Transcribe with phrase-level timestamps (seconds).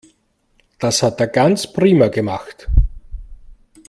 [0.79, 2.67] Das hat er ganz prima gemacht.